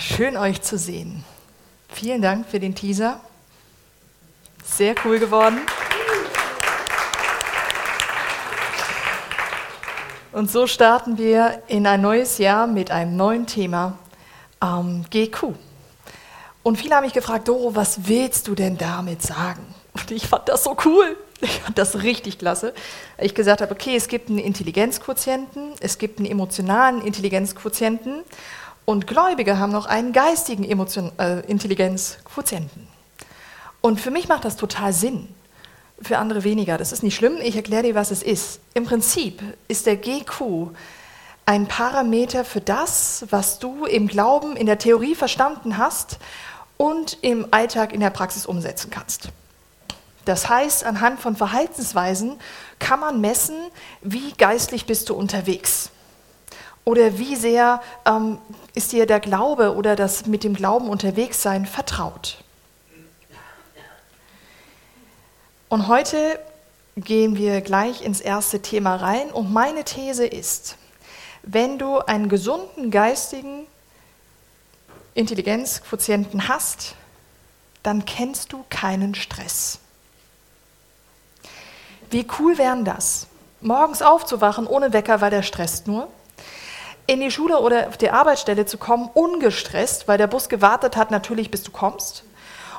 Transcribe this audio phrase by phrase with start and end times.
[0.00, 1.24] Schön euch zu sehen.
[1.88, 3.20] Vielen Dank für den Teaser.
[4.64, 5.58] Sehr cool geworden.
[10.32, 13.98] Und so starten wir in ein neues Jahr mit einem neuen Thema,
[14.62, 15.54] ähm, GQ.
[16.62, 19.62] Und viele haben mich gefragt, Doro, was willst du denn damit sagen?
[19.94, 21.16] Und ich fand das so cool.
[21.40, 22.74] Ich fand das richtig klasse.
[23.18, 28.24] Ich gesagt habe, okay, es gibt einen Intelligenzquotienten, es gibt einen emotionalen Intelligenzquotienten
[28.86, 32.88] und Gläubige haben noch einen geistigen Emotion, äh, Intelligenzquotienten.
[33.82, 35.28] Und für mich macht das total Sinn,
[36.00, 36.78] für andere weniger.
[36.78, 38.60] Das ist nicht schlimm, ich erkläre dir, was es ist.
[38.74, 40.70] Im Prinzip ist der GQ
[41.46, 46.18] ein Parameter für das, was du im Glauben, in der Theorie verstanden hast
[46.76, 49.30] und im Alltag in der Praxis umsetzen kannst.
[50.24, 52.38] Das heißt, anhand von Verhaltensweisen
[52.80, 53.56] kann man messen,
[54.02, 55.90] wie geistlich bist du unterwegs.
[56.84, 58.38] Oder wie sehr ähm,
[58.76, 62.44] ist dir der Glaube oder das mit dem Glauben unterwegs sein vertraut.
[65.70, 66.38] Und heute
[66.96, 69.30] gehen wir gleich ins erste Thema rein.
[69.30, 70.76] Und meine These ist,
[71.42, 73.66] wenn du einen gesunden geistigen
[75.14, 76.96] Intelligenzquotienten hast,
[77.82, 79.78] dann kennst du keinen Stress.
[82.10, 83.26] Wie cool wäre das?
[83.62, 86.08] Morgens aufzuwachen ohne Wecker, weil der stresst nur.
[87.06, 91.10] In die Schule oder auf die Arbeitsstelle zu kommen, ungestresst, weil der Bus gewartet hat,
[91.10, 92.24] natürlich, bis du kommst.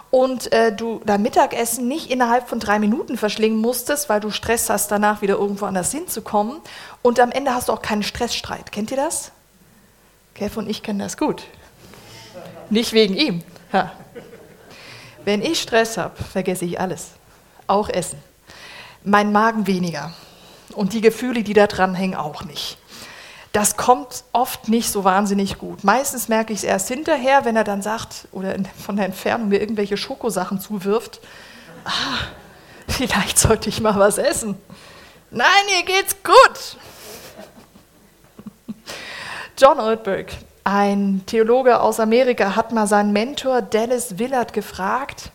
[0.09, 4.69] Und äh, du dein Mittagessen nicht innerhalb von drei Minuten verschlingen musstest, weil du Stress
[4.69, 6.59] hast, danach wieder irgendwo anders hinzukommen.
[7.02, 8.72] Und am Ende hast du auch keinen Stressstreit.
[8.72, 9.31] Kennt ihr das?
[10.34, 11.44] Kev und ich kennen das gut.
[12.69, 13.44] Nicht wegen ihm.
[13.73, 13.91] Ha.
[15.25, 17.12] Wenn ich Stress habe, vergesse ich alles.
[17.67, 18.22] Auch Essen
[19.08, 20.14] mein Magen weniger.
[20.73, 22.78] Und die Gefühle, die da dran hängen, auch nicht.
[23.58, 25.83] Das kommt oft nicht so wahnsinnig gut.
[25.83, 29.59] Meistens merke ich es erst hinterher, wenn er dann sagt oder von der Entfernung mir
[29.59, 31.19] irgendwelche Schokosachen zuwirft.
[31.83, 32.19] Ah,
[32.88, 34.61] vielleicht sollte ich mal was essen.
[35.31, 36.78] Nein, ihr geht's gut.
[39.57, 45.31] John Oldberg, ein Theologe aus Amerika, hat mal seinen Mentor Dallas Willard gefragt,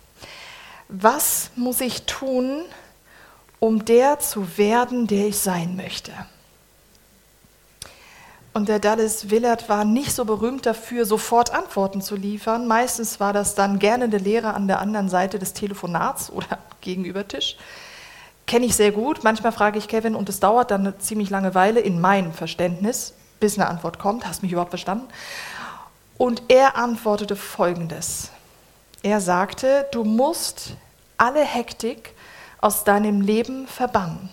[0.89, 2.63] was muss ich tun,
[3.59, 6.13] um der zu werden, der ich sein möchte.
[8.53, 12.67] Und der Dallas Willard war nicht so berühmt dafür, sofort Antworten zu liefern.
[12.67, 17.57] Meistens war das dann gerne der Lehrer an der anderen Seite des Telefonats oder Gegenübertisch.
[18.47, 19.25] Kenne ich sehr gut.
[19.25, 23.15] Manchmal frage ich Kevin und es dauert dann eine ziemlich lange Weile in meinem Verständnis,
[23.41, 24.27] bis eine Antwort kommt.
[24.27, 25.09] Hast du mich überhaupt verstanden?
[26.19, 28.31] Und er antwortete folgendes.
[29.03, 30.75] Er sagte, du musst
[31.17, 32.15] alle Hektik
[32.61, 34.29] aus deinem Leben verbannen.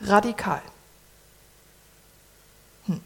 [0.00, 0.60] Radikal.
[2.86, 3.00] Hm.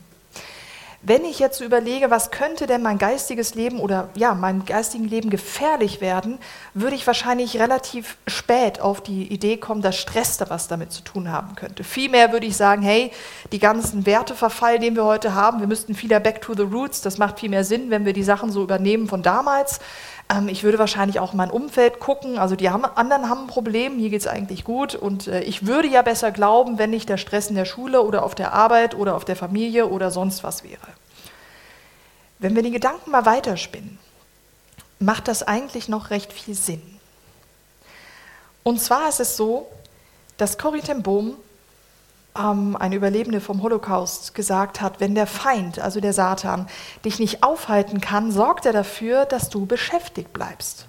[1.02, 5.30] Wenn ich jetzt überlege, was könnte denn mein geistiges Leben oder ja, meinem geistigen Leben
[5.30, 6.38] gefährlich werden,
[6.74, 11.02] würde ich wahrscheinlich relativ spät auf die Idee kommen, dass Stress da was damit zu
[11.02, 11.84] tun haben könnte.
[11.84, 13.12] Vielmehr würde ich sagen, hey,
[13.50, 17.16] die ganzen Werteverfall, den wir heute haben, wir müssten wieder back to the roots, das
[17.16, 19.80] macht viel mehr Sinn, wenn wir die Sachen so übernehmen von damals.
[20.30, 22.38] Ähm, ich würde wahrscheinlich auch mein Umfeld gucken.
[22.38, 24.94] Also die haben, anderen haben ein Problem, hier geht es eigentlich gut.
[24.94, 28.22] Und äh, ich würde ja besser glauben, wenn nicht der Stress in der Schule oder
[28.22, 30.78] auf der Arbeit oder auf der Familie oder sonst was wäre.
[32.38, 33.98] Wenn wir den Gedanken mal weiterspinnen,
[34.98, 36.82] macht das eigentlich noch recht viel Sinn.
[38.62, 39.66] Und zwar ist es so,
[40.36, 41.34] dass Corrie ten Boom
[42.38, 46.68] ähm, eine Überlebende vom Holocaust gesagt hat, wenn der Feind, also der Satan,
[47.04, 50.86] dich nicht aufhalten kann, sorgt er dafür, dass du beschäftigt bleibst.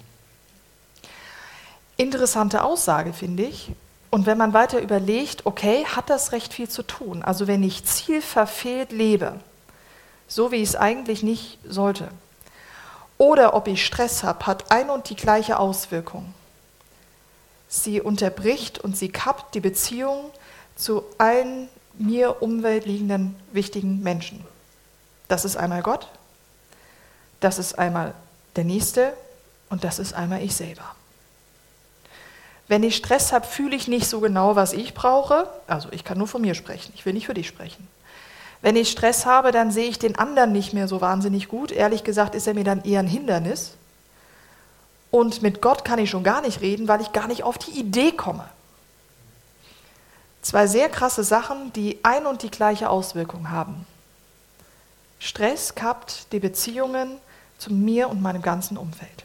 [1.96, 3.72] Interessante Aussage, finde ich.
[4.10, 7.22] Und wenn man weiter überlegt, okay, hat das recht viel zu tun.
[7.22, 9.40] Also wenn ich zielverfehlt lebe,
[10.28, 12.08] so wie ich es eigentlich nicht sollte,
[13.18, 16.34] oder ob ich Stress habe, hat ein und die gleiche Auswirkung.
[17.68, 20.30] Sie unterbricht und sie kappt die Beziehung
[20.76, 24.44] zu allen mir umweltliegenden wichtigen Menschen.
[25.28, 26.08] Das ist einmal Gott,
[27.40, 28.14] das ist einmal
[28.56, 29.12] der Nächste
[29.70, 30.94] und das ist einmal ich selber.
[32.68, 35.48] Wenn ich Stress habe, fühle ich nicht so genau, was ich brauche.
[35.66, 37.86] Also ich kann nur von mir sprechen, ich will nicht für dich sprechen.
[38.62, 41.72] Wenn ich Stress habe, dann sehe ich den anderen nicht mehr so wahnsinnig gut.
[41.72, 43.72] Ehrlich gesagt ist er mir dann eher ein Hindernis.
[45.10, 47.72] Und mit Gott kann ich schon gar nicht reden, weil ich gar nicht auf die
[47.72, 48.48] Idee komme.
[50.42, 53.86] Zwei sehr krasse Sachen, die ein und die gleiche Auswirkung haben.
[55.20, 57.18] Stress kappt die Beziehungen
[57.58, 59.24] zu mir und meinem ganzen Umfeld.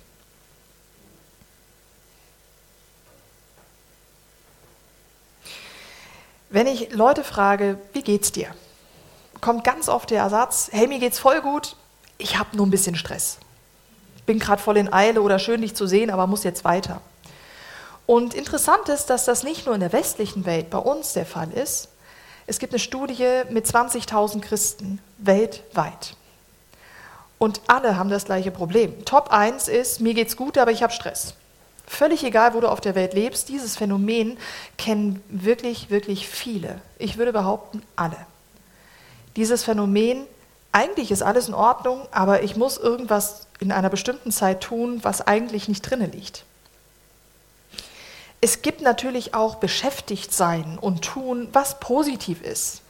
[6.50, 8.48] Wenn ich Leute frage, wie geht's dir?
[9.42, 11.76] Kommt ganz oft der Ersatz, hey, mir geht's voll gut,
[12.20, 13.38] ich habe nur ein bisschen Stress.
[14.28, 17.02] Bin gerade voll in Eile oder schön dich zu sehen, aber muss jetzt weiter.
[18.08, 21.52] Und interessant ist, dass das nicht nur in der westlichen Welt bei uns der Fall
[21.52, 21.90] ist.
[22.48, 26.16] Es gibt eine Studie mit 20.000 Christen weltweit.
[27.38, 29.04] Und alle haben das gleiche Problem.
[29.04, 31.34] Top 1 ist, mir geht's gut, aber ich habe Stress.
[31.86, 34.38] Völlig egal, wo du auf der Welt lebst, dieses Phänomen
[34.78, 36.82] kennen wirklich, wirklich viele.
[36.98, 38.18] Ich würde behaupten, alle.
[39.36, 40.26] Dieses Phänomen,
[40.72, 45.28] eigentlich ist alles in Ordnung, aber ich muss irgendwas in einer bestimmten Zeit tun, was
[45.28, 46.46] eigentlich nicht drinne liegt.
[48.40, 52.82] Es gibt natürlich auch beschäftigt sein und tun, was positiv ist,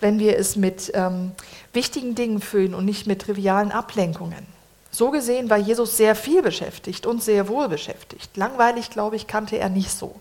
[0.00, 1.32] wenn wir es mit ähm,
[1.72, 4.46] wichtigen Dingen füllen und nicht mit trivialen Ablenkungen.
[4.90, 8.34] So gesehen war Jesus sehr viel beschäftigt und sehr wohl beschäftigt.
[8.38, 10.14] Langweilig, glaube ich, kannte er nicht so,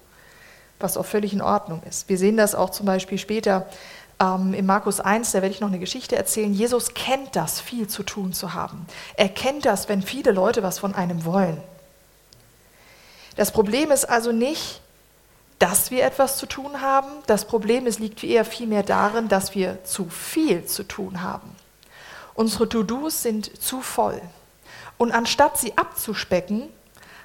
[0.80, 2.10] was auch völlig in Ordnung ist.
[2.10, 3.68] Wir sehen das auch zum Beispiel später
[4.20, 6.54] ähm, in Markus 1, da werde ich noch eine Geschichte erzählen.
[6.54, 8.86] Jesus kennt das, viel zu tun zu haben.
[9.16, 11.62] Er kennt das, wenn viele Leute was von einem wollen.
[13.36, 14.82] Das Problem ist also nicht,
[15.60, 17.08] dass wir etwas zu tun haben.
[17.28, 21.56] Das Problem ist, liegt eher vielmehr darin, dass wir zu viel zu tun haben.
[22.34, 24.22] Unsere To-Dos sind zu voll.
[24.98, 26.70] Und anstatt sie abzuspecken,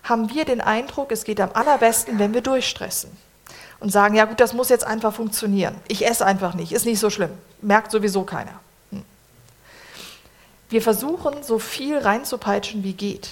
[0.02, 3.10] haben wir den Eindruck, es geht am allerbesten, wenn wir durchstressen
[3.80, 5.74] und sagen, ja gut, das muss jetzt einfach funktionieren.
[5.88, 7.30] Ich esse einfach nicht, ist nicht so schlimm,
[7.60, 8.60] merkt sowieso keiner.
[8.90, 9.04] Hm.
[10.68, 13.30] Wir versuchen, so viel reinzupeitschen, wie geht.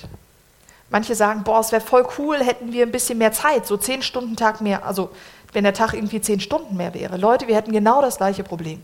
[0.90, 4.02] Manche sagen, boah, es wäre voll cool, hätten wir ein bisschen mehr Zeit, so zehn
[4.02, 5.11] Stunden Tag mehr, also
[5.52, 7.17] wenn der Tag irgendwie zehn Stunden mehr wäre.
[7.17, 8.82] Leute, wir hätten genau das gleiche Problem.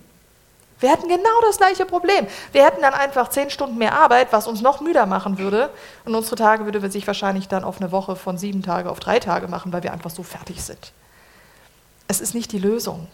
[0.81, 2.27] Wir hätten genau das gleiche Problem.
[2.53, 5.71] Wir hätten dann einfach zehn Stunden mehr Arbeit, was uns noch müder machen würde.
[6.05, 9.21] Und unsere Tage würde sich wahrscheinlich dann auf eine Woche von sieben Tage auf drei
[9.21, 10.93] Tage machen, weil wir einfach so fertig sind.
[12.09, 13.09] Es ist nicht die Lösung.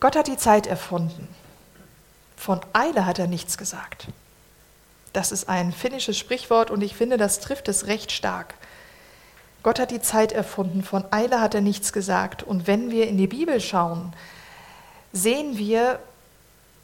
[0.00, 1.28] Gott hat die Zeit erfunden.
[2.36, 4.08] Von Eile hat er nichts gesagt.
[5.18, 8.54] Das ist ein finnisches Sprichwort und ich finde, das trifft es recht stark.
[9.64, 12.44] Gott hat die Zeit erfunden, von Eile hat er nichts gesagt.
[12.44, 14.12] Und wenn wir in die Bibel schauen,
[15.12, 15.98] sehen wir,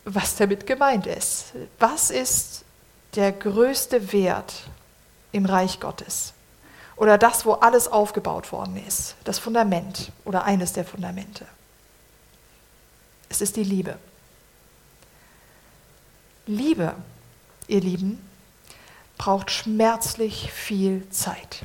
[0.04, 1.52] was damit gemeint ist.
[1.78, 2.64] Was ist
[3.14, 4.64] der größte Wert
[5.30, 6.32] im Reich Gottes?
[6.96, 11.46] Oder das, wo alles aufgebaut worden ist, das Fundament oder eines der Fundamente.
[13.28, 13.96] Es ist die Liebe.
[16.48, 16.96] Liebe
[17.68, 18.24] ihr Lieben,
[19.18, 21.64] braucht schmerzlich viel Zeit.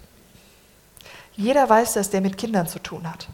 [1.35, 3.27] Jeder weiß das, der mit Kindern zu tun hat.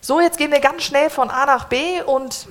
[0.00, 2.48] So, jetzt gehen wir ganz schnell von A nach B und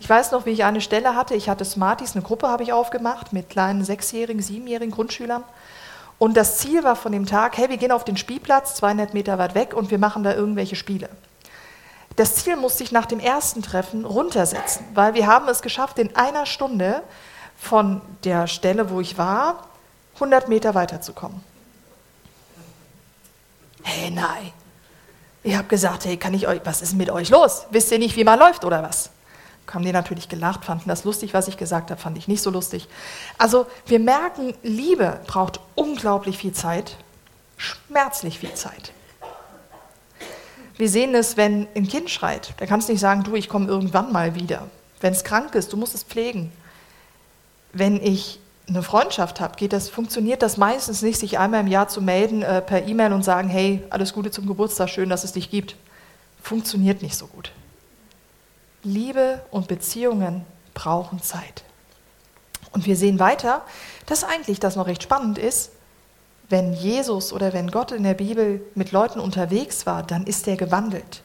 [0.00, 1.34] ich weiß noch, wie ich eine Stelle hatte.
[1.34, 5.44] Ich hatte Smarties, eine Gruppe habe ich aufgemacht mit kleinen sechsjährigen, siebenjährigen Grundschülern.
[6.18, 9.38] Und das Ziel war von dem Tag, hey, wir gehen auf den Spielplatz, 200 Meter
[9.38, 11.08] weit weg und wir machen da irgendwelche Spiele.
[12.16, 16.14] Das Ziel musste ich nach dem ersten Treffen runtersetzen, weil wir haben es geschafft, in
[16.14, 17.02] einer Stunde
[17.62, 19.68] von der Stelle, wo ich war,
[20.14, 21.40] 100 Meter weiterzukommen.
[23.84, 24.52] Hey, nein.
[25.44, 27.66] Ich habe gesagt, hey, kann ich euch, was ist mit euch los?
[27.70, 29.10] Wisst ihr nicht, wie man läuft oder was?
[29.72, 32.50] Haben die natürlich gelacht, fanden das lustig, was ich gesagt habe, fand ich nicht so
[32.50, 32.88] lustig.
[33.38, 36.96] Also wir merken, Liebe braucht unglaublich viel Zeit,
[37.56, 38.92] schmerzlich viel Zeit.
[40.76, 42.52] Wir sehen es, wenn ein Kind schreit.
[42.58, 44.66] Da kannst du nicht sagen, du, ich komme irgendwann mal wieder.
[45.00, 46.52] Wenn es krank ist, du musst es pflegen
[47.72, 51.88] wenn ich eine Freundschaft habe, geht das, funktioniert das meistens nicht, sich einmal im Jahr
[51.88, 55.32] zu melden äh, per E-Mail und sagen, hey, alles Gute zum Geburtstag, schön, dass es
[55.32, 55.76] dich gibt.
[56.40, 57.52] Funktioniert nicht so gut.
[58.82, 61.64] Liebe und Beziehungen brauchen Zeit.
[62.72, 63.62] Und wir sehen weiter,
[64.06, 65.72] dass eigentlich das noch recht spannend ist,
[66.48, 70.56] wenn Jesus oder wenn Gott in der Bibel mit Leuten unterwegs war, dann ist er
[70.56, 71.22] gewandelt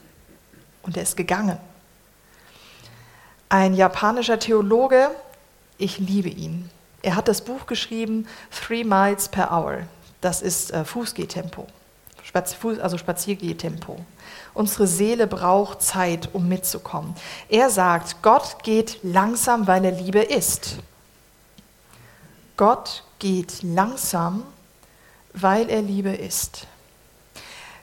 [0.84, 1.58] und er ist gegangen.
[3.50, 5.10] Ein japanischer Theologe
[5.78, 6.70] ich liebe ihn.
[7.02, 9.84] Er hat das Buch geschrieben, Three Miles per Hour.
[10.22, 11.68] Das ist äh, Fußgehtempo,
[12.82, 14.00] also Spaziergehtempo.
[14.54, 17.16] Unsere Seele braucht Zeit, um mitzukommen.
[17.50, 20.78] Er sagt, Gott geht langsam, weil er Liebe ist.
[22.58, 24.44] Gott geht langsam,
[25.34, 26.66] weil er Liebe ist.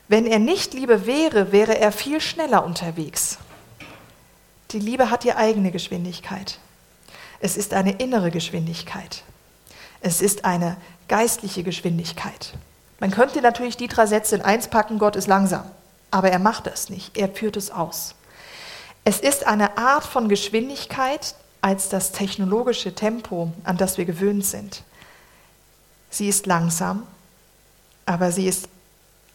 [0.07, 3.37] Wenn er nicht Liebe wäre, wäre er viel schneller unterwegs.
[4.71, 6.59] Die Liebe hat ihre eigene Geschwindigkeit.
[7.45, 9.21] Es ist eine innere Geschwindigkeit.
[10.01, 12.55] Es ist eine geistliche Geschwindigkeit.
[12.99, 15.69] Man könnte natürlich die drei Sätze in eins packen, Gott ist langsam.
[16.09, 17.15] Aber er macht das nicht.
[17.15, 18.15] Er führt es aus.
[19.03, 24.81] Es ist eine Art von Geschwindigkeit als das technologische Tempo, an das wir gewöhnt sind.
[26.09, 27.05] Sie ist langsam,
[28.07, 28.69] aber sie ist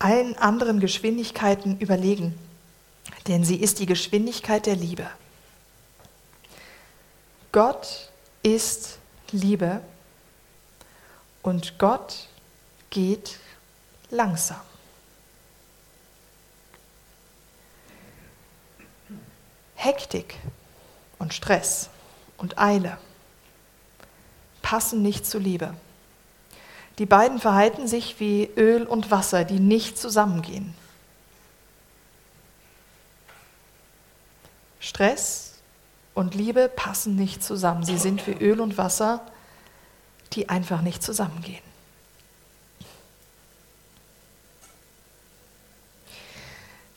[0.01, 2.37] allen anderen Geschwindigkeiten überlegen,
[3.29, 5.07] denn sie ist die Geschwindigkeit der Liebe.
[7.53, 8.09] Gott
[8.43, 8.99] ist
[9.33, 9.81] Liebe
[11.43, 12.29] und Gott
[12.91, 13.39] geht
[14.11, 14.61] langsam.
[19.75, 20.37] Hektik
[21.19, 21.89] und Stress
[22.37, 22.99] und Eile
[24.63, 25.75] passen nicht zur Liebe.
[26.99, 30.75] Die beiden verhalten sich wie Öl und Wasser, die nicht zusammengehen.
[34.79, 35.50] Stress
[36.15, 37.85] und Liebe passen nicht zusammen.
[37.85, 39.21] Sie sind wie Öl und Wasser,
[40.33, 41.63] die einfach nicht zusammengehen.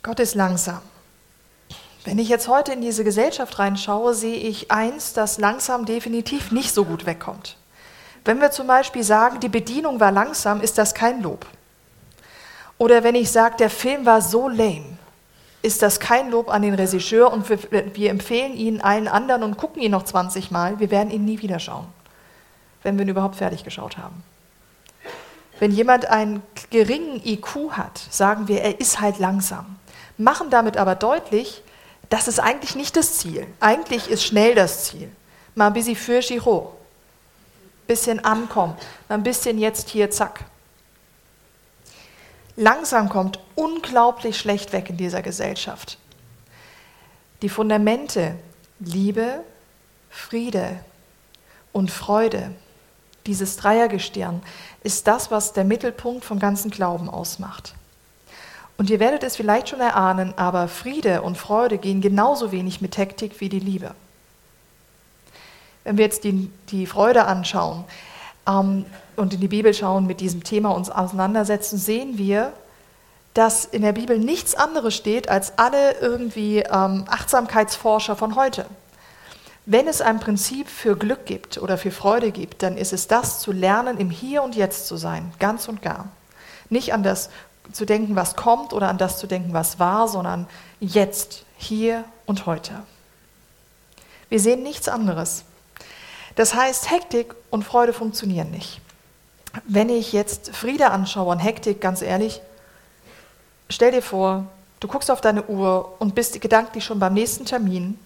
[0.01, 0.82] Gott ist langsam.
[2.03, 6.74] Wenn ich jetzt heute in diese Gesellschaft reinschaue, sehe ich eins, das langsam definitiv nicht
[6.74, 7.55] so gut wegkommt.
[8.25, 11.46] Wenn wir zum Beispiel sagen, die Bedienung war langsam, ist das kein Lob.
[12.77, 14.93] Oder wenn ich sage, der Film war so lame,
[15.63, 17.58] ist das kein Lob an den Regisseur und wir,
[17.96, 20.79] wir, empfehlen ihn allen anderen und gucken ihn noch 20 Mal.
[20.79, 21.88] Wir werden ihn nie wieder schauen,
[22.84, 24.24] wenn wir ihn überhaupt fertig geschaut haben.
[25.60, 29.77] Wenn jemand einen geringen IQ hat, sagen wir, er ist halt langsam.
[30.17, 31.63] Machen damit aber deutlich,
[32.10, 33.48] das ist eigentlich nicht das Ziel.
[33.62, 35.10] Eigentlich ist schnell das Ziel.
[35.55, 36.75] Mal ein bisschen für Giro.
[37.88, 38.75] Bisschen ankommen.
[39.08, 40.43] Mal ein bisschen jetzt hier, zack
[42.55, 45.98] langsam kommt, unglaublich schlecht weg in dieser Gesellschaft.
[47.41, 48.36] Die Fundamente
[48.79, 49.43] Liebe,
[50.10, 50.79] Friede
[51.72, 52.53] und Freude,
[53.25, 54.41] dieses Dreiergestirn,
[54.83, 57.74] ist das, was der Mittelpunkt vom ganzen Glauben ausmacht.
[58.77, 62.98] Und ihr werdet es vielleicht schon erahnen, aber Friede und Freude gehen genauso wenig mit
[62.98, 63.93] Hektik wie die Liebe.
[65.83, 67.86] Wenn wir jetzt die, die Freude anschauen,
[68.46, 68.86] und
[69.34, 72.54] in die Bibel schauen, mit diesem Thema uns auseinandersetzen, sehen wir,
[73.34, 78.66] dass in der Bibel nichts anderes steht als alle irgendwie ähm, Achtsamkeitsforscher von heute.
[79.66, 83.40] Wenn es ein Prinzip für Glück gibt oder für Freude gibt, dann ist es das
[83.40, 86.10] zu lernen, im Hier und Jetzt zu sein, ganz und gar.
[86.70, 87.30] Nicht an das
[87.72, 90.48] zu denken, was kommt oder an das zu denken, was war, sondern
[90.82, 92.74] jetzt, hier und heute.
[94.28, 95.46] Wir sehen nichts anderes.
[96.36, 98.82] Das heißt, Hektik und Freude funktionieren nicht.
[99.66, 102.42] Wenn ich jetzt Friede anschaue und Hektik, ganz ehrlich,
[103.70, 104.48] stell dir vor,
[104.80, 108.00] du guckst auf deine Uhr und bist gedanklich schon beim nächsten Termin,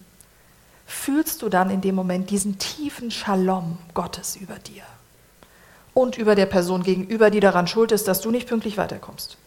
[0.86, 4.84] fühlst du dann in dem Moment diesen tiefen Shalom Gottes über dir
[5.94, 9.38] und über der Person gegenüber, die daran schuld ist, dass du nicht pünktlich weiterkommst.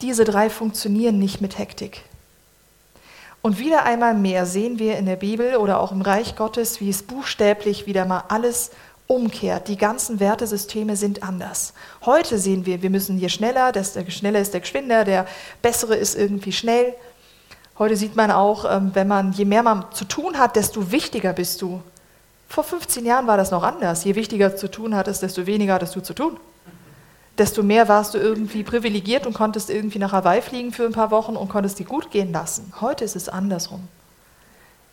[0.00, 2.04] Diese drei funktionieren nicht mit Hektik.
[3.40, 6.90] Und wieder einmal mehr sehen wir in der Bibel oder auch im Reich Gottes, wie
[6.90, 8.70] es buchstäblich wieder mal alles
[9.06, 9.68] umkehrt.
[9.68, 11.72] Die ganzen Wertesysteme sind anders.
[12.04, 15.26] Heute sehen wir, wir müssen hier schneller, der schneller ist der Geschwinder, der
[15.62, 16.94] bessere ist irgendwie schnell.
[17.78, 21.32] Heute sieht man auch, ähm, wenn man, je mehr man zu tun hat, desto wichtiger
[21.32, 21.80] bist du.
[22.48, 24.04] Vor 15 Jahren war das noch anders.
[24.04, 26.38] Je wichtiger zu tun hattest, desto weniger hattest du zu tun
[27.38, 31.10] desto mehr warst du irgendwie privilegiert und konntest irgendwie nach Hawaii fliegen für ein paar
[31.10, 32.72] Wochen und konntest dir gut gehen lassen.
[32.80, 33.86] Heute ist es andersrum.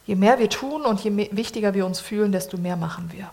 [0.06, 3.32] Je mehr wir tun und je mehr, wichtiger wir uns fühlen, desto mehr machen wir.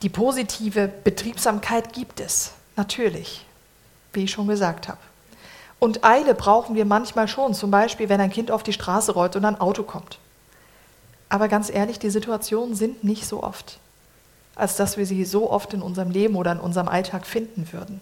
[0.00, 3.44] Die positive Betriebsamkeit gibt es, natürlich,
[4.12, 4.98] wie ich schon gesagt habe.
[5.78, 9.36] Und Eile brauchen wir manchmal schon, zum Beispiel, wenn ein Kind auf die Straße rollt
[9.36, 10.18] und ein Auto kommt.
[11.28, 13.78] Aber ganz ehrlich, die Situationen sind nicht so oft
[14.54, 18.00] als dass wir sie so oft in unserem Leben oder in unserem Alltag finden würden.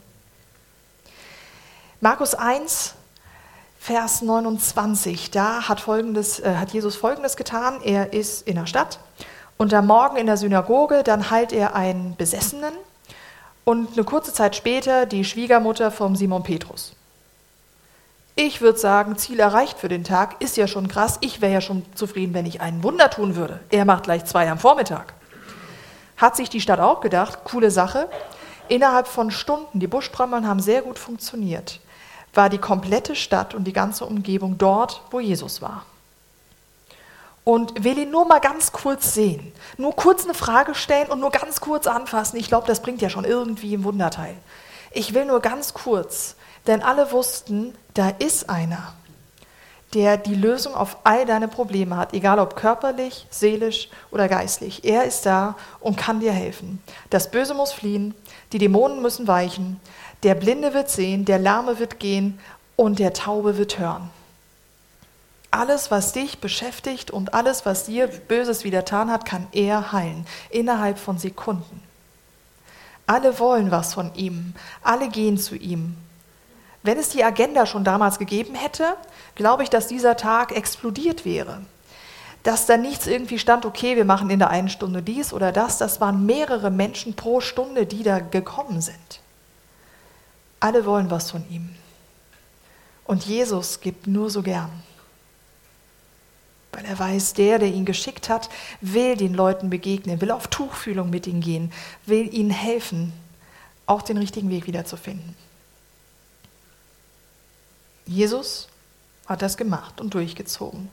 [2.00, 2.94] Markus 1,
[3.78, 7.80] Vers 29, da hat, folgendes, äh, hat Jesus Folgendes getan.
[7.82, 8.98] Er ist in der Stadt
[9.56, 12.74] und am Morgen in der Synagoge, dann heilt er einen Besessenen
[13.64, 16.94] und eine kurze Zeit später die Schwiegermutter vom Simon Petrus.
[18.34, 21.18] Ich würde sagen, Ziel erreicht für den Tag, ist ja schon krass.
[21.20, 23.60] Ich wäre ja schon zufrieden, wenn ich einen Wunder tun würde.
[23.70, 25.14] Er macht gleich zwei am Vormittag
[26.22, 28.08] hat sich die Stadt auch gedacht, coole Sache.
[28.68, 31.80] Innerhalb von Stunden, die Buschbrammeln haben sehr gut funktioniert,
[32.32, 35.84] war die komplette Stadt und die ganze Umgebung dort, wo Jesus war.
[37.44, 41.32] Und will ihn nur mal ganz kurz sehen, nur kurz eine Frage stellen und nur
[41.32, 42.38] ganz kurz anfassen.
[42.38, 44.36] Ich glaube, das bringt ja schon irgendwie ein Wunderteil.
[44.92, 46.36] Ich will nur ganz kurz,
[46.68, 48.94] denn alle wussten, da ist einer
[49.94, 54.84] der die Lösung auf all deine Probleme hat, egal ob körperlich, seelisch oder geistlich.
[54.84, 56.82] Er ist da und kann dir helfen.
[57.10, 58.14] Das Böse muss fliehen,
[58.52, 59.80] die Dämonen müssen weichen,
[60.22, 62.38] der Blinde wird sehen, der Lahme wird gehen
[62.76, 64.10] und der Taube wird hören.
[65.50, 70.98] Alles, was dich beschäftigt und alles, was dir Böses widertan hat, kann er heilen, innerhalb
[70.98, 71.82] von Sekunden.
[73.06, 75.96] Alle wollen was von ihm, alle gehen zu ihm,
[76.82, 78.96] Wenn es die Agenda schon damals gegeben hätte,
[79.34, 81.62] glaube ich, dass dieser Tag explodiert wäre.
[82.42, 85.78] Dass da nichts irgendwie stand, okay, wir machen in der einen Stunde dies oder das.
[85.78, 89.20] Das waren mehrere Menschen pro Stunde, die da gekommen sind.
[90.58, 91.70] Alle wollen was von ihm.
[93.04, 94.70] Und Jesus gibt nur so gern.
[96.72, 98.48] Weil er weiß, der, der ihn geschickt hat,
[98.80, 101.72] will den Leuten begegnen, will auf Tuchfühlung mit ihnen gehen,
[102.06, 103.12] will ihnen helfen,
[103.86, 105.36] auch den richtigen Weg wiederzufinden.
[108.06, 108.68] Jesus
[109.26, 110.90] hat das gemacht und durchgezogen.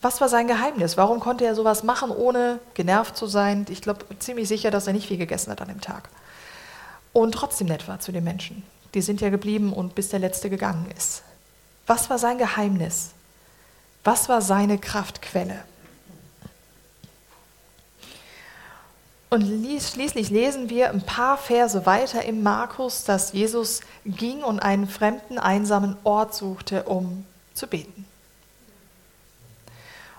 [0.00, 0.96] Was war sein Geheimnis?
[0.96, 3.66] Warum konnte er sowas machen, ohne genervt zu sein?
[3.70, 6.08] Ich glaube ziemlich sicher, dass er nicht viel gegessen hat an dem Tag.
[7.12, 8.64] Und trotzdem nett war zu den Menschen.
[8.94, 11.22] Die sind ja geblieben und bis der Letzte gegangen ist.
[11.86, 13.10] Was war sein Geheimnis?
[14.02, 15.62] Was war seine Kraftquelle?
[19.32, 24.86] Und schließlich lesen wir ein paar Verse weiter im Markus, dass Jesus ging und einen
[24.86, 27.24] fremden, einsamen Ort suchte, um
[27.54, 28.04] zu beten.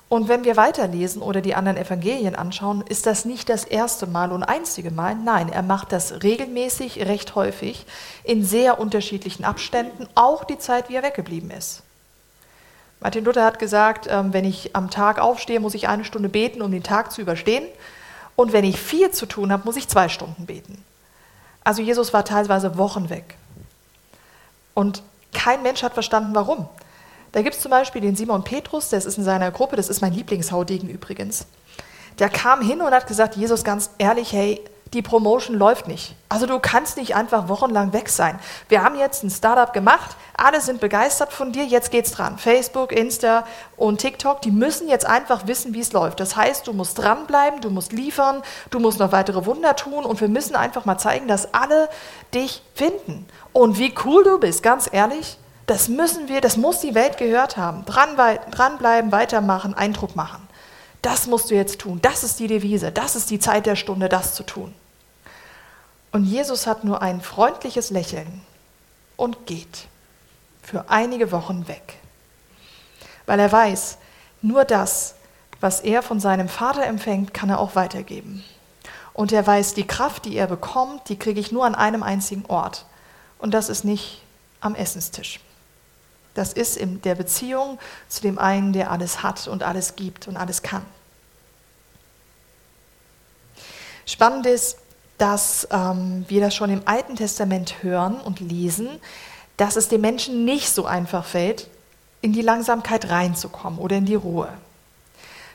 [0.09, 4.31] Und wenn wir weiterlesen oder die anderen Evangelien anschauen, ist das nicht das erste Mal
[4.31, 5.13] und einzige Mal.
[5.13, 7.85] Nein, er macht das regelmäßig, recht häufig,
[8.23, 11.83] in sehr unterschiedlichen Abständen, auch die Zeit, wie er weggeblieben ist.
[12.99, 16.63] Martin Luther hat gesagt, ähm, wenn ich am Tag aufstehe, muss ich eine Stunde beten,
[16.63, 17.65] um den Tag zu überstehen.
[18.35, 20.83] Und wenn ich viel zu tun habe, muss ich zwei Stunden beten.
[21.63, 23.35] Also Jesus war teilweise Wochen weg.
[24.73, 26.67] Und kein Mensch hat verstanden, warum.
[27.31, 30.01] Da gibt es zum Beispiel den Simon Petrus, der ist in seiner Gruppe, das ist
[30.01, 31.45] mein Lieblingshaudegen übrigens.
[32.19, 36.15] Der kam hin und hat gesagt, Jesus, ganz ehrlich, hey, die Promotion läuft nicht.
[36.29, 38.39] Also du kannst nicht einfach wochenlang weg sein.
[38.69, 42.37] Wir haben jetzt ein Startup gemacht, alle sind begeistert von dir, jetzt geht's dran.
[42.37, 46.19] Facebook, Insta und TikTok, die müssen jetzt einfach wissen, wie es läuft.
[46.19, 50.21] Das heißt, du musst dranbleiben, du musst liefern, du musst noch weitere Wunder tun und
[50.21, 51.89] wir müssen einfach mal zeigen, dass alle
[52.33, 53.25] dich finden.
[53.51, 57.57] Und wie cool du bist, ganz ehrlich, das müssen wir, das muss die Welt gehört
[57.57, 57.85] haben.
[57.85, 58.17] Dran,
[58.51, 60.47] dranbleiben, weitermachen, Eindruck machen.
[61.03, 61.99] Das musst du jetzt tun.
[62.01, 62.91] Das ist die Devise.
[62.91, 64.73] Das ist die Zeit der Stunde, das zu tun.
[66.11, 68.41] Und Jesus hat nur ein freundliches Lächeln
[69.17, 69.87] und geht
[70.61, 71.99] für einige Wochen weg.
[73.25, 73.97] Weil er weiß,
[74.41, 75.15] nur das,
[75.59, 78.43] was er von seinem Vater empfängt, kann er auch weitergeben.
[79.13, 82.45] Und er weiß, die Kraft, die er bekommt, die kriege ich nur an einem einzigen
[82.47, 82.85] Ort.
[83.39, 84.21] Und das ist nicht
[84.61, 85.41] am Essenstisch.
[86.33, 90.37] Das ist in der Beziehung zu dem einen, der alles hat und alles gibt und
[90.37, 90.85] alles kann.
[94.05, 94.77] Spannend ist,
[95.17, 98.89] dass ähm, wir das schon im Alten Testament hören und lesen,
[99.57, 101.69] dass es den Menschen nicht so einfach fällt,
[102.21, 104.49] in die Langsamkeit reinzukommen oder in die Ruhe.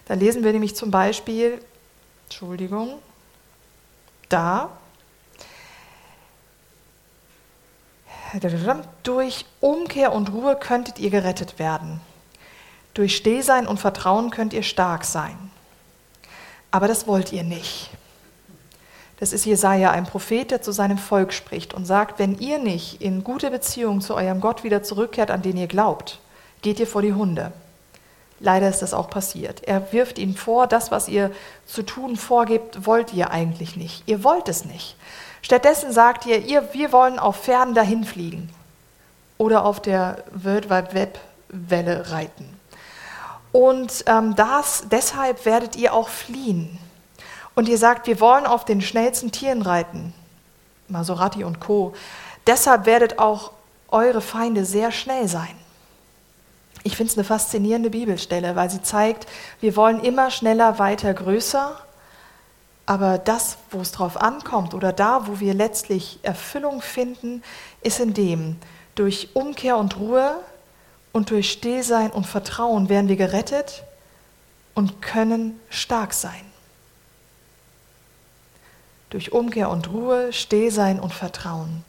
[0.06, 1.60] Da lesen wir nämlich zum Beispiel,
[2.26, 2.98] Entschuldigung,
[4.28, 4.77] da,
[9.02, 12.00] durch Umkehr und Ruhe könntet ihr gerettet werden.
[12.94, 15.36] Durch Stillsein und Vertrauen könnt ihr stark sein.
[16.70, 17.90] Aber das wollt ihr nicht.
[19.20, 23.00] Das ist Jesaja, ein Prophet, der zu seinem Volk spricht und sagt: Wenn ihr nicht
[23.00, 26.20] in gute Beziehung zu eurem Gott wieder zurückkehrt, an den ihr glaubt,
[26.62, 27.52] geht ihr vor die Hunde.
[28.40, 29.64] Leider ist das auch passiert.
[29.66, 31.32] Er wirft ihnen vor, das, was ihr
[31.66, 34.04] zu tun vorgibt, wollt ihr eigentlich nicht.
[34.06, 34.96] Ihr wollt es nicht.
[35.42, 38.50] Stattdessen sagt ihr, ihr wir wollen auf Pferden dahin fliegen
[39.38, 42.58] oder auf der World Wide Web Welle reiten.
[43.52, 46.78] Und ähm, das, deshalb werdet ihr auch fliehen.
[47.54, 50.12] Und ihr sagt, wir wollen auf den schnellsten Tieren reiten,
[50.88, 51.94] Maserati und Co.
[52.46, 53.52] Deshalb werdet auch
[53.88, 55.56] eure Feinde sehr schnell sein.
[56.84, 59.26] Ich finde es eine faszinierende Bibelstelle, weil sie zeigt,
[59.60, 61.76] wir wollen immer schneller, weiter, größer.
[62.88, 67.42] Aber das, wo es drauf ankommt oder da, wo wir letztlich Erfüllung finden,
[67.82, 68.56] ist in dem,
[68.94, 70.40] durch Umkehr und Ruhe
[71.12, 73.82] und durch Stillsein und Vertrauen werden wir gerettet
[74.74, 76.40] und können stark sein.
[79.10, 81.84] Durch Umkehr und Ruhe, Stillsein und Vertrauen.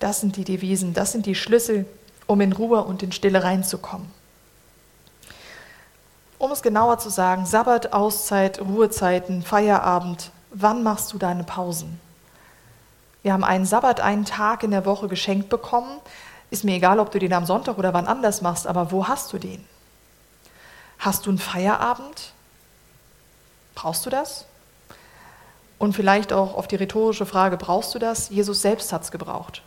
[0.00, 1.86] Das sind die Devisen, das sind die Schlüssel,
[2.26, 4.10] um in Ruhe und in Stille reinzukommen.
[6.44, 11.98] Um es genauer zu sagen, Sabbat, Auszeit, Ruhezeiten, Feierabend, wann machst du deine Pausen?
[13.22, 16.00] Wir haben einen Sabbat, einen Tag in der Woche geschenkt bekommen.
[16.50, 19.32] Ist mir egal, ob du den am Sonntag oder wann anders machst, aber wo hast
[19.32, 19.64] du den?
[20.98, 22.34] Hast du einen Feierabend?
[23.74, 24.44] Brauchst du das?
[25.78, 28.28] Und vielleicht auch auf die rhetorische Frage, brauchst du das?
[28.28, 29.62] Jesus selbst hat es gebraucht.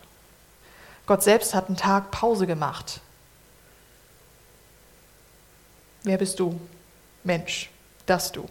[1.07, 3.01] Gott selbst hat einen Tag Pause gemacht.
[6.08, 6.58] Wer bist du?
[7.26, 7.70] Mensch,
[8.06, 8.46] das du.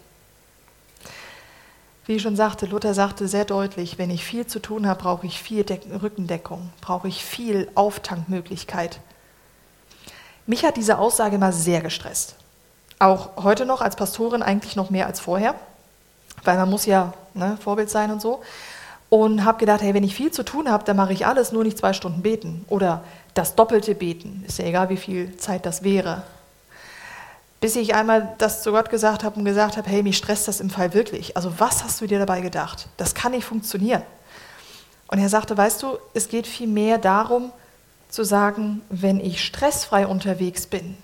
[2.05, 5.27] Wie ich schon sagte, Luther sagte sehr deutlich, wenn ich viel zu tun habe, brauche
[5.27, 9.01] ich viel Deck Rückendeckung, brauche ich viel Auftankmöglichkeit.
[10.45, 12.35] Mich hat diese Aussage immer sehr gestresst.
[12.99, 15.55] Auch heute noch als Pastorin eigentlich noch mehr als vorher,
[16.45, 18.43] weil man muss ja ne, Vorbild sein und so.
[19.09, 21.65] Und habe gedacht, hey, wenn ich viel zu tun habe, dann mache ich alles, nur
[21.65, 22.67] nicht zwei Stunden beten.
[22.69, 24.45] Oder das doppelte Beten.
[24.47, 26.23] Ist ja egal, wie viel Zeit das wäre.
[27.61, 30.61] Bis ich einmal das zu Gott gesagt habe und gesagt habe, hey, mich stresst das
[30.61, 31.37] im Fall wirklich.
[31.37, 32.89] Also was hast du dir dabei gedacht?
[32.97, 34.03] Das kann nicht funktionieren.
[35.09, 37.53] Und er sagte, weißt du, es geht vielmehr darum
[38.09, 40.97] zu sagen, wenn ich stressfrei unterwegs bin,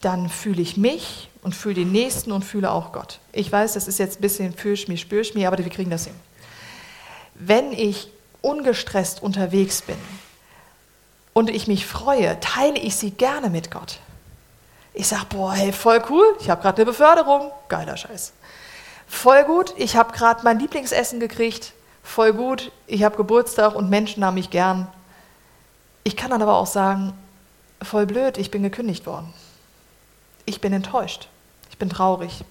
[0.00, 3.20] dann fühle ich mich und fühle den Nächsten und fühle auch Gott.
[3.32, 6.06] Ich weiß, das ist jetzt ein bisschen fürsch mich, spürsch mich, aber wir kriegen das
[6.06, 6.14] hin.
[7.34, 9.96] Wenn ich ungestresst unterwegs bin
[11.32, 14.00] und ich mich freue, teile ich sie gerne mit Gott.
[14.94, 18.32] Ich sage, boah, hey, voll cool, ich habe gerade eine Beförderung, geiler Scheiß.
[19.06, 24.24] Voll gut, ich habe gerade mein Lieblingsessen gekriegt, voll gut, ich habe Geburtstag und Menschen
[24.24, 24.88] haben mich gern.
[26.04, 27.12] Ich kann dann aber auch sagen,
[27.80, 29.32] voll blöd, ich bin gekündigt worden.
[30.44, 31.28] Ich bin enttäuscht,
[31.70, 32.44] ich bin traurig,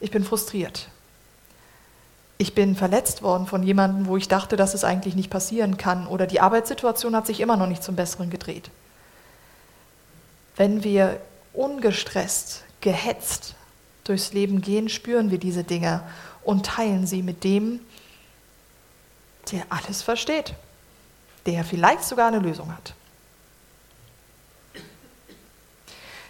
[0.00, 0.88] ich bin frustriert.
[2.38, 6.06] Ich bin verletzt worden von jemandem, wo ich dachte, dass es eigentlich nicht passieren kann
[6.06, 8.70] oder die Arbeitssituation hat sich immer noch nicht zum Besseren gedreht.
[10.56, 11.18] Wenn wir
[11.56, 13.54] ungestresst, gehetzt
[14.04, 16.02] durchs Leben gehen, spüren wir diese Dinge
[16.44, 17.80] und teilen sie mit dem,
[19.50, 20.54] der alles versteht,
[21.46, 22.94] der vielleicht sogar eine Lösung hat.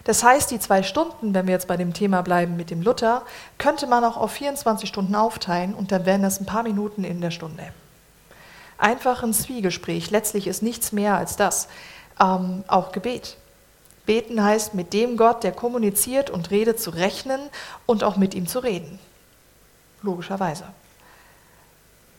[0.05, 3.23] Das heißt, die zwei Stunden, wenn wir jetzt bei dem Thema bleiben mit dem Luther,
[3.59, 7.21] könnte man auch auf 24 Stunden aufteilen und dann wären das ein paar Minuten in
[7.21, 7.73] der Stunde.
[8.79, 11.67] Einfach ein Zwiegespräch, letztlich ist nichts mehr als das.
[12.21, 13.37] Ähm, auch Gebet.
[14.07, 17.41] Beten heißt, mit dem Gott, der kommuniziert und redet, zu rechnen
[17.85, 18.99] und auch mit ihm zu reden.
[20.03, 20.65] Logischerweise.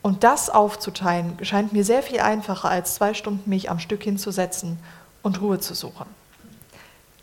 [0.01, 4.79] Und das aufzuteilen, scheint mir sehr viel einfacher, als zwei Stunden mich am Stück hinzusetzen
[5.21, 6.05] und Ruhe zu suchen.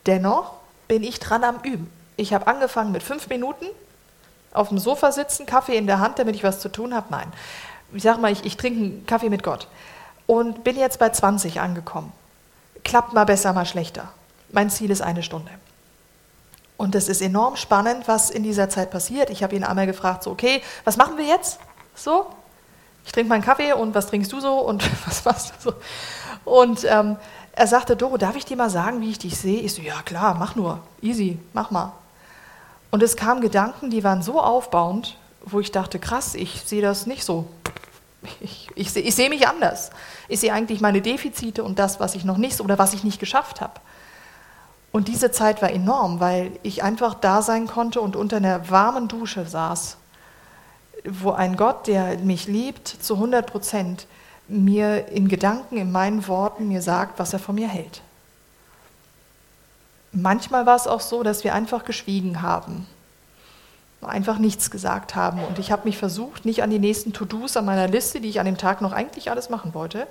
[0.07, 0.55] Dennoch
[0.89, 1.91] bin ich dran am Üben.
[2.17, 3.67] Ich habe angefangen mit fünf Minuten
[4.53, 7.07] auf dem Sofa sitzen, Kaffee in der Hand, damit ich was zu tun habe.
[7.11, 7.33] Nein,
[7.93, 9.69] ich sage mal, ich, ich trinke einen Kaffee mit Gott
[10.27, 12.13] und bin jetzt bei 20 angekommen.
[12.85, 14.13] Klappt mal besser, mal schlechter.
[14.55, 15.51] Mein Ziel ist eine Stunde.
[16.77, 19.31] Und es ist enorm spannend, was in dieser Zeit passiert.
[19.31, 21.59] Ich habe ihn einmal gefragt, so, okay, was machen wir jetzt?
[21.95, 22.27] So,
[23.05, 25.75] ich trinke meinen Kaffee und was trinkst du so und was machst du so?
[26.45, 27.17] Und ähm,
[27.53, 29.61] er sagte, Doro, darf ich dir mal sagen, wie ich dich sehe?
[29.61, 31.93] Ich so, ja klar, mach nur, easy, mach mal.
[32.91, 37.07] Und es kamen Gedanken, die waren so aufbauend, wo ich dachte, krass, ich sehe das
[37.07, 37.47] nicht so.
[38.41, 39.91] Ich, ich, ich sehe mich anders.
[40.29, 43.21] Ich sehe eigentlich meine Defizite und das, was ich noch nicht oder was ich nicht
[43.21, 43.75] geschafft habe.
[44.95, 49.09] Und diese Zeit war enorm, weil ich einfach da sein konnte und unter einer warmen
[49.09, 49.97] Dusche saß,
[51.05, 54.07] wo ein Gott, der mich liebt, zu 100 Prozent
[54.47, 58.03] mir in Gedanken, in meinen Worten mir sagt, was er von mir hält.
[60.13, 62.87] Manchmal war es auch so, dass wir einfach geschwiegen haben,
[64.01, 65.43] einfach nichts gesagt haben.
[65.43, 68.39] Und ich habe mich versucht, nicht an die nächsten To-Dos an meiner Liste, die ich
[68.39, 70.07] an dem Tag noch eigentlich alles machen wollte,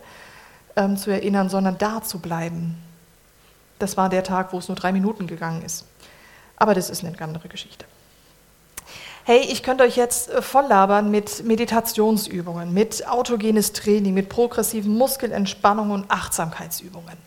[0.75, 2.75] ähm, zu erinnern, sondern da zu bleiben,
[3.83, 5.85] das war der Tag, wo es nur drei Minuten gegangen ist.
[6.55, 7.85] Aber das ist eine andere Geschichte.
[9.25, 14.97] Hey, ich könnte euch jetzt äh, voll labern mit Meditationsübungen, mit autogenes Training, mit progressiven
[14.97, 17.17] Muskelentspannungen und Achtsamkeitsübungen.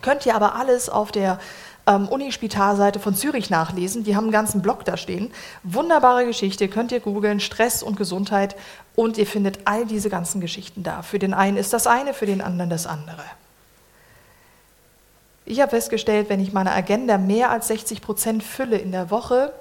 [0.00, 1.40] Könnt ihr aber alles auf der
[1.86, 4.04] ähm, Unispitalseite von Zürich nachlesen.
[4.04, 5.32] Die haben einen ganzen Blog da stehen.
[5.62, 8.54] Wunderbare Geschichte, könnt ihr googeln, Stress und Gesundheit
[8.94, 11.02] und ihr findet all diese ganzen Geschichten da.
[11.02, 13.24] Für den einen ist das eine, für den anderen das andere.
[15.46, 19.52] Ich habe festgestellt, wenn ich meine Agenda mehr als 60 Prozent fülle in der Woche,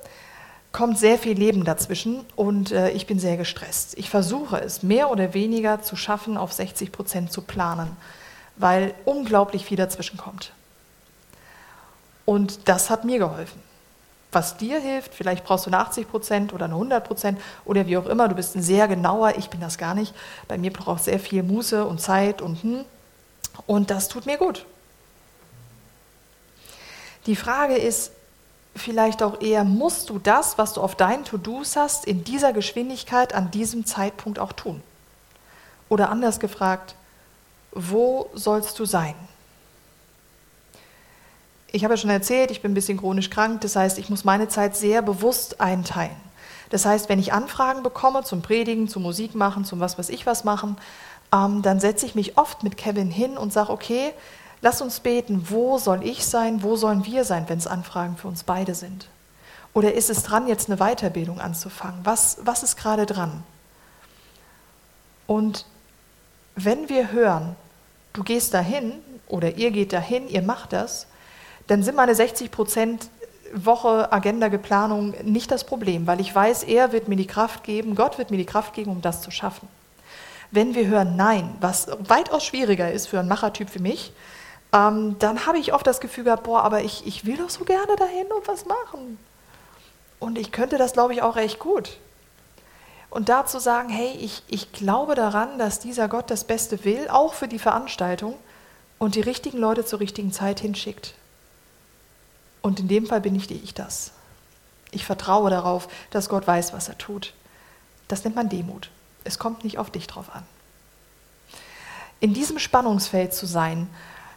[0.71, 3.97] kommt sehr viel Leben dazwischen und äh, ich bin sehr gestresst.
[3.97, 7.95] Ich versuche es mehr oder weniger zu schaffen, auf 60 Prozent zu planen,
[8.55, 10.51] weil unglaublich viel dazwischen kommt.
[12.25, 13.61] Und das hat mir geholfen.
[14.31, 17.97] Was dir hilft, vielleicht brauchst du eine 80 Prozent oder eine 100 Prozent oder wie
[17.97, 20.15] auch immer, du bist ein sehr genauer, ich bin das gar nicht.
[20.47, 22.85] Bei mir braucht sehr viel Muße und Zeit und hm,
[23.67, 24.65] und das tut mir gut.
[27.25, 28.11] Die Frage ist
[28.75, 33.33] vielleicht auch eher, musst du das, was du auf deinen To-Dos hast, in dieser Geschwindigkeit
[33.33, 34.81] an diesem Zeitpunkt auch tun?
[35.89, 36.95] Oder anders gefragt,
[37.71, 39.15] wo sollst du sein?
[41.71, 44.23] Ich habe ja schon erzählt, ich bin ein bisschen chronisch krank, das heißt, ich muss
[44.23, 46.15] meine Zeit sehr bewusst einteilen.
[46.69, 50.25] Das heißt, wenn ich Anfragen bekomme zum Predigen, zum Musik machen, zum was weiß ich
[50.25, 50.77] was machen,
[51.33, 54.13] ähm, dann setze ich mich oft mit Kevin hin und sage, okay,
[54.63, 58.29] Lass uns beten, wo soll ich sein, wo sollen wir sein, wenn es Anfragen für
[58.29, 59.09] uns beide sind?
[59.73, 61.99] Oder ist es dran, jetzt eine Weiterbildung anzufangen?
[62.05, 63.43] Was, was ist gerade dran?
[65.27, 65.65] Und
[66.55, 67.57] wenn wir hören,
[68.13, 68.93] du gehst dahin
[69.27, 71.07] oder ihr geht dahin, ihr macht das,
[71.67, 73.09] dann sind meine 60 Prozent
[73.53, 77.95] Woche Agenda Planung nicht das Problem, weil ich weiß, er wird mir die Kraft geben,
[77.95, 79.67] Gott wird mir die Kraft geben, um das zu schaffen.
[80.51, 84.13] Wenn wir hören Nein, was weitaus schwieriger ist für einen Machertyp wie mich,
[84.73, 87.63] ähm, dann habe ich oft das Gefühl gehabt, boah, aber ich, ich will doch so
[87.63, 89.19] gerne dahin und was machen.
[90.19, 91.97] Und ich könnte das, glaube ich, auch recht gut.
[93.11, 97.07] Und da zu sagen, hey, ich, ich glaube daran, dass dieser Gott das Beste will,
[97.09, 98.35] auch für die Veranstaltung
[98.97, 101.13] und die richtigen Leute zur richtigen Zeit hinschickt.
[102.63, 104.13] Und in dem Fall bin ich, ich das.
[104.89, 107.33] Ich vertraue darauf, dass Gott weiß, was er tut.
[108.07, 108.89] Das nennt man Demut.
[109.23, 110.43] Es kommt nicht auf dich drauf an.
[112.19, 113.89] In diesem Spannungsfeld zu sein,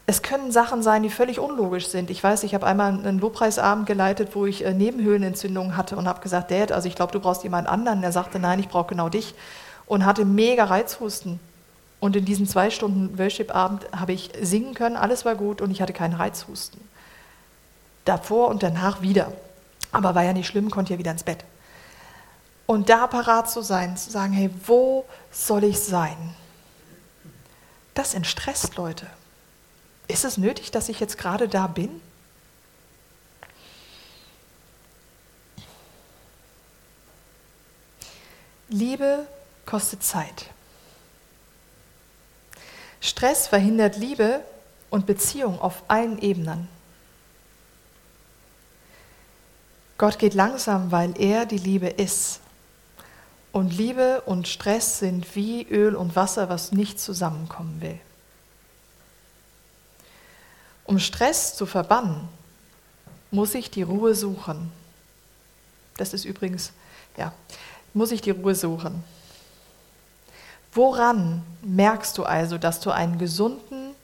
[0.08, 2.10] es können Sachen sein, die völlig unlogisch sind.
[2.10, 6.20] Ich weiß, ich habe einmal einen Lobpreisabend geleitet, wo ich äh, Nebenhöhlenentzündungen hatte und habe
[6.20, 8.02] gesagt, Dad, also ich glaube, du brauchst jemand anderen.
[8.04, 9.34] Er sagte, nein, ich brauche genau dich.
[9.86, 11.40] Und hatte mega Reizhusten.
[11.98, 15.82] Und in diesen zwei Stunden Worship-Abend habe ich singen können, alles war gut und ich
[15.82, 16.80] hatte keinen Reizhusten.
[18.04, 19.32] Davor und danach wieder.
[19.90, 21.44] Aber war ja nicht schlimm, konnte ja wieder ins Bett.
[22.66, 26.16] Und da parat zu sein, zu sagen, hey, wo soll ich sein?
[27.94, 29.06] Das entstresst Leute.
[30.08, 32.00] Ist es nötig, dass ich jetzt gerade da bin?
[38.68, 39.26] Liebe
[39.64, 40.50] kostet Zeit.
[43.00, 44.42] Stress verhindert Liebe
[44.90, 46.68] und Beziehung auf allen Ebenen.
[49.98, 52.40] Gott geht langsam, weil er die Liebe ist.
[53.52, 57.98] Und Liebe und Stress sind wie Öl und Wasser, was nicht zusammenkommen will.
[60.86, 62.28] Um Stress zu verbannen,
[63.30, 64.72] muss ich die Ruhe suchen.
[65.96, 66.72] Das ist übrigens,
[67.16, 67.32] ja,
[67.92, 69.02] muss ich die Ruhe suchen.
[70.72, 73.94] Woran merkst du also, dass du einen gesunden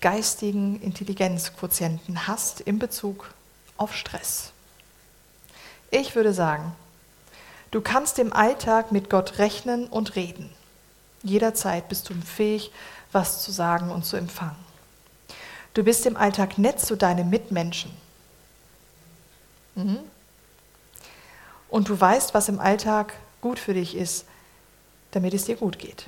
[0.00, 3.32] geistigen Intelligenzquotienten hast in Bezug
[3.76, 4.52] auf Stress?
[5.90, 6.72] Ich würde sagen,
[7.70, 10.50] du kannst im Alltag mit Gott rechnen und reden.
[11.22, 12.70] Jederzeit bist du fähig,
[13.10, 14.71] was zu sagen und zu empfangen.
[15.74, 17.90] Du bist im Alltag nett zu deinen Mitmenschen.
[19.74, 19.98] Mhm.
[21.68, 24.26] Und du weißt, was im Alltag gut für dich ist,
[25.12, 26.06] damit es dir gut geht.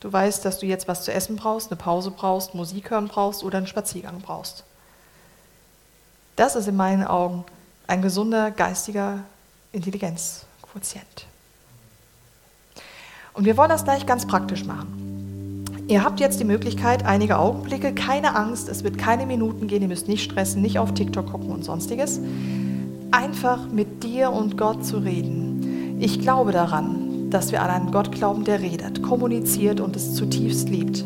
[0.00, 3.42] Du weißt, dass du jetzt was zu essen brauchst, eine Pause brauchst, Musik hören brauchst
[3.42, 4.64] oder einen Spaziergang brauchst.
[6.36, 7.44] Das ist in meinen Augen
[7.86, 9.20] ein gesunder geistiger
[9.72, 11.26] Intelligenzquotient.
[13.34, 15.03] Und wir wollen das gleich ganz praktisch machen.
[15.86, 19.88] Ihr habt jetzt die Möglichkeit, einige Augenblicke, keine Angst, es wird keine Minuten gehen, ihr
[19.88, 22.20] müsst nicht stressen, nicht auf TikTok gucken und sonstiges,
[23.10, 25.98] einfach mit dir und Gott zu reden.
[26.00, 30.70] Ich glaube daran, dass wir an einen Gott glauben, der redet, kommuniziert und es zutiefst
[30.70, 31.04] liebt,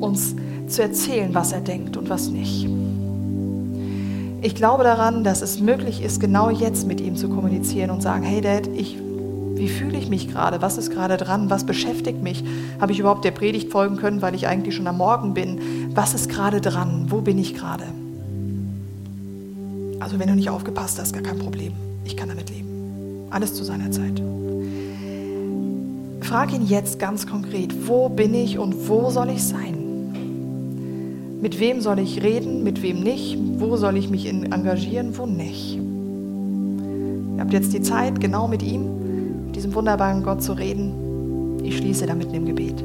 [0.00, 0.34] uns
[0.66, 2.68] zu erzählen, was er denkt und was nicht.
[4.42, 8.24] Ich glaube daran, dass es möglich ist, genau jetzt mit ihm zu kommunizieren und sagen,
[8.24, 8.98] hey Dad, ich
[9.58, 10.62] wie fühle ich mich gerade?
[10.62, 11.50] Was ist gerade dran?
[11.50, 12.44] Was beschäftigt mich?
[12.80, 15.58] Habe ich überhaupt der Predigt folgen können, weil ich eigentlich schon am Morgen bin?
[15.94, 17.06] Was ist gerade dran?
[17.08, 17.84] Wo bin ich gerade?
[20.00, 21.72] Also wenn du nicht aufgepasst hast, gar kein Problem.
[22.04, 23.26] Ich kann damit leben.
[23.30, 24.22] Alles zu seiner Zeit.
[26.20, 29.74] Frag ihn jetzt ganz konkret, wo bin ich und wo soll ich sein?
[31.40, 33.38] Mit wem soll ich reden, mit wem nicht?
[33.58, 35.76] Wo soll ich mich engagieren, wo nicht?
[35.76, 38.98] Ihr habt jetzt die Zeit, genau mit ihm
[39.52, 41.62] diesem wunderbaren Gott zu reden.
[41.64, 42.82] Ich schließe damit im Gebet.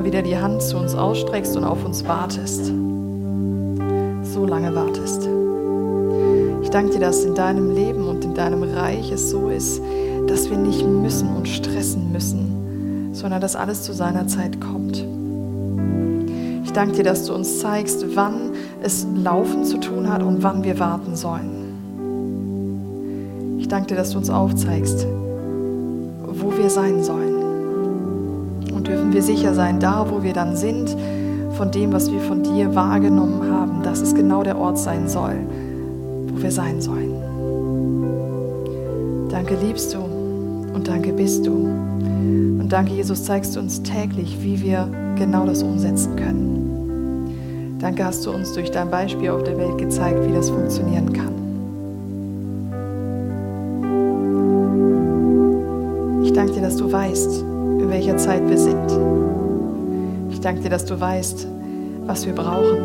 [0.00, 2.72] Immer wieder die Hand zu uns ausstreckst und auf uns wartest.
[4.22, 5.28] So lange wartest.
[6.62, 9.82] Ich danke dir, dass in deinem Leben und in deinem Reich es so ist,
[10.26, 15.04] dass wir nicht müssen und stressen müssen, sondern dass alles zu seiner Zeit kommt.
[16.64, 20.64] Ich danke dir, dass du uns zeigst, wann es Laufen zu tun hat und wann
[20.64, 21.58] wir warten sollen.
[23.58, 25.06] Ich danke dir, dass du uns aufzeigst,
[26.26, 27.39] wo wir sein sollen.
[28.90, 30.96] Dürfen wir sicher sein, da wo wir dann sind,
[31.52, 35.36] von dem, was wir von dir wahrgenommen haben, dass es genau der Ort sein soll,
[36.26, 37.14] wo wir sein sollen.
[39.28, 39.98] Danke liebst du
[40.74, 41.52] und danke bist du.
[41.52, 47.76] Und danke Jesus, zeigst du uns täglich, wie wir genau das umsetzen können.
[47.78, 51.30] Danke hast du uns durch dein Beispiel auf der Welt gezeigt, wie das funktionieren kann.
[56.24, 57.44] Ich danke dir, dass du weißt,
[58.10, 58.90] welcher Zeit wir sind.
[60.30, 61.46] Ich danke dir, dass du weißt,
[62.06, 62.78] was wir brauchen.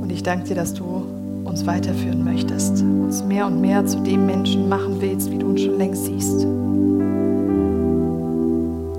[0.00, 1.02] Und ich danke dir, dass du
[1.44, 5.62] uns weiterführen möchtest, uns mehr und mehr zu dem Menschen machen willst, wie du uns
[5.62, 6.46] schon längst siehst.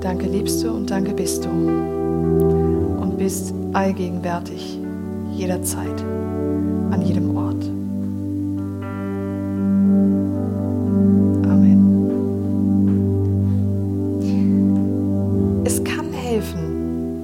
[0.02, 4.80] Danke liebst du und danke bist du und bist allgegenwärtig,
[5.34, 6.04] jederzeit,
[6.92, 7.39] an jedem Ort.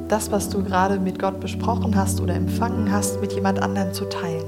[0.07, 4.05] Das, was du gerade mit Gott besprochen hast oder empfangen hast, mit jemand anderem zu
[4.05, 4.45] teilen.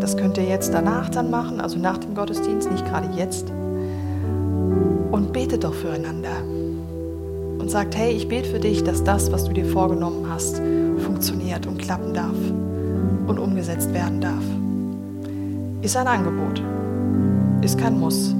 [0.00, 3.50] Das könnt ihr jetzt danach dann machen, also nach dem Gottesdienst, nicht gerade jetzt.
[5.10, 6.42] Und betet doch füreinander.
[7.58, 10.62] Und sagt, hey, ich bete für dich, dass das, was du dir vorgenommen hast,
[11.04, 12.36] funktioniert und klappen darf
[13.26, 14.44] und umgesetzt werden darf.
[15.82, 16.62] Ist ein Angebot,
[17.62, 18.34] ist kein Muss.